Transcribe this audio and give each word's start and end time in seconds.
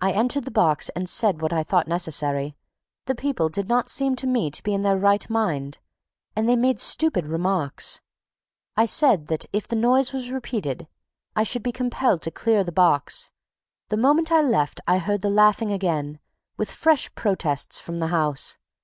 I 0.00 0.10
entered 0.10 0.44
the 0.44 0.50
box 0.50 0.88
and 0.88 1.08
said 1.08 1.40
what 1.40 1.52
I 1.52 1.62
thought 1.62 1.86
necessary. 1.86 2.56
The 3.04 3.14
people 3.14 3.48
did 3.48 3.68
not 3.68 3.88
seem 3.88 4.16
to 4.16 4.26
me 4.26 4.50
to 4.50 4.60
be 4.60 4.74
in 4.74 4.82
their 4.82 4.98
right 4.98 5.30
mind; 5.30 5.78
and 6.34 6.48
they 6.48 6.56
made 6.56 6.80
stupid 6.80 7.26
remarks. 7.26 8.00
I 8.76 8.86
said 8.86 9.28
that, 9.28 9.46
if 9.52 9.68
the 9.68 9.76
noise 9.76 10.12
was 10.12 10.32
repeated, 10.32 10.88
I 11.36 11.44
should 11.44 11.62
be 11.62 11.70
compelled 11.70 12.22
to 12.22 12.32
clear 12.32 12.64
the 12.64 12.72
box. 12.72 13.30
The 13.88 13.96
moment 13.96 14.32
I 14.32 14.40
left, 14.42 14.80
I 14.84 14.98
heard 14.98 15.22
the 15.22 15.30
laughing 15.30 15.70
again, 15.70 16.18
with 16.56 16.68
fresh 16.68 17.14
protests 17.14 17.78
from 17.78 17.98
the 17.98 18.08
house. 18.08 18.58